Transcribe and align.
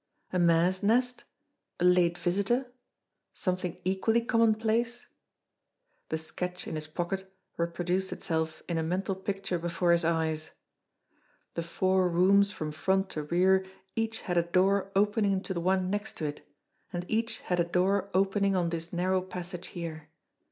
A 0.33 0.39
mare's 0.39 0.81
nest? 0.81 1.25
A 1.79 1.83
late 1.83 2.17
visitor? 2.17 2.71
Something 3.35 3.77
equally 3.85 4.21
commonplace? 4.21 5.05
The 6.09 6.17
sketch 6.17 6.65
in 6.67 6.73
his 6.73 6.87
pocket 6.87 7.31
reproduced 7.55 8.11
itself 8.11 8.63
in 8.67 8.79
a 8.79 8.81
mental 8.81 9.13
picture 9.13 9.59
before 9.59 9.91
his 9.91 10.03
eyes. 10.03 10.53
The 11.53 11.61
four 11.61 12.09
rooms 12.09 12.51
from 12.51 12.71
front 12.71 13.11
to 13.11 13.21
rear 13.21 13.63
each 13.95 14.21
had 14.21 14.37
a 14.37 14.41
door 14.41 14.91
opening 14.95 15.33
into 15.33 15.53
the 15.53 15.61
one 15.61 15.91
next 15.91 16.13
to 16.17 16.25
it, 16.25 16.47
and 16.91 17.05
each 17.07 17.41
had 17.41 17.59
a 17.59 17.63
door 17.63 18.09
opening 18.15 18.55
on 18.55 18.69
this 18.69 18.91
narrow 18.91 19.21
passage 19.21 19.67
here. 19.67 20.09